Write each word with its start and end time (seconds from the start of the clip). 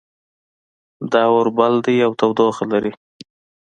دا 1.11 1.23
اور 1.33 1.47
بل 1.57 1.73
ده 1.85 1.93
او 2.05 2.11
تودوخه 2.19 2.63
لري 2.71 2.91